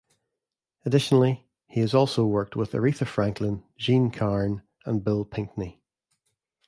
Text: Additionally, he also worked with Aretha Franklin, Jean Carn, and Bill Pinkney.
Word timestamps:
Additionally, 0.83 1.47
he 1.67 1.87
also 1.95 2.25
worked 2.25 2.55
with 2.55 2.71
Aretha 2.71 3.05
Franklin, 3.05 3.61
Jean 3.77 4.09
Carn, 4.09 4.63
and 4.83 5.03
Bill 5.03 5.23
Pinkney. 5.23 5.79